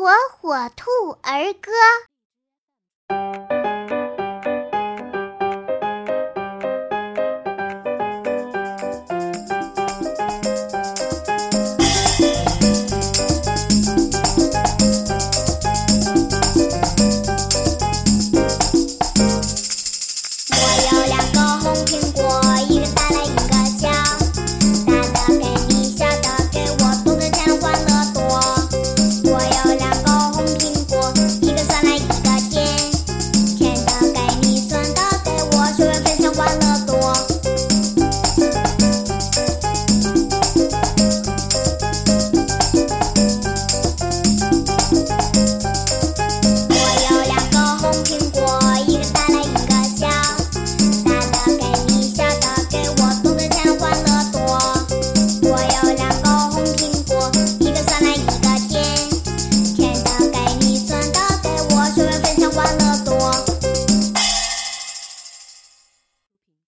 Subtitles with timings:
[0.00, 0.08] 火
[0.40, 1.70] 火兔儿歌。